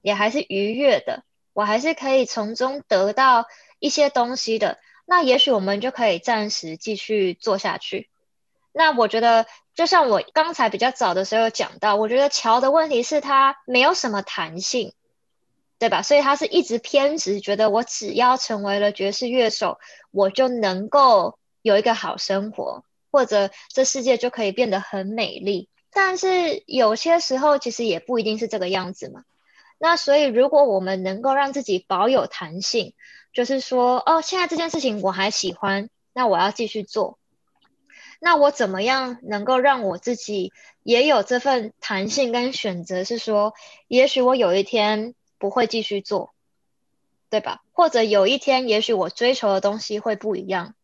[0.00, 3.46] 也还是愉悦的，我还是可以从中得到
[3.78, 8.08] 一些东西的，那也许我们就可以暂时继续做下去。
[8.72, 14.94] 那我觉得，就像我刚才比较早的时候讲到，我觉得乔的问题是他没有什么弹性。
[15.78, 16.02] 对吧？
[16.02, 19.78] 所以他是一直偏执，觉得我只要成为了爵士乐手，
[20.10, 25.68] 我就能够有一个好生活，或者这世界就可以变得很美丽。
[25.92, 29.22] 但是有些时候其实也不一定是这个样子嘛。
[29.78, 32.94] 那所以如果我们能够让自己保有弹性，
[33.32, 37.20] 就是说，哦，现在这件事情我还喜欢，那我要继续做。
[38.18, 40.52] 那我怎么样能够让我自己
[40.82, 43.04] 也有这份弹性跟选择？
[43.04, 43.54] 是说，
[43.86, 45.14] 也许我有一天。
[45.38, 46.34] 不会继续做，
[47.30, 47.62] 对吧？
[47.72, 50.74] 或者有一天，也许我追求的东西会不一样，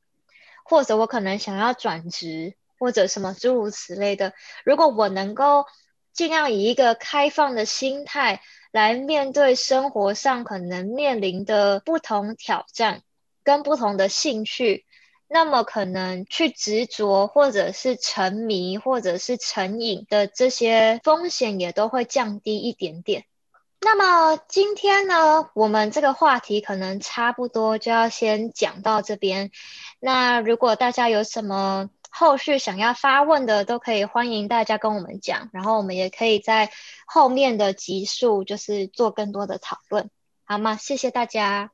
[0.64, 4.32] 或者我可能想要转职，或者什么诸如此类的。
[4.64, 5.66] 如果我能够
[6.12, 8.40] 尽量以一个开放的心态
[8.70, 13.02] 来面对生活上可能面临的不同挑战
[13.42, 14.84] 跟不同的兴趣，
[15.26, 23.24] 那么可能去执着或者是沉迷或者是成瘾的这些风险也都会降低一点点。
[23.84, 29.50] 那么今天呢，我们这个话题可能差不多就要先讲到这边。
[30.00, 36.70] 那如果大家有什么后续想要发问的，都可以欢迎大家跟我们讲，然后我们也可以在
[37.04, 40.08] 后面的集数就是做更多的讨论，
[40.46, 40.76] 好吗？
[40.76, 41.70] 谢谢大家。